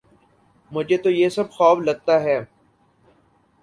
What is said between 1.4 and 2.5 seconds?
خواب لگتا ہے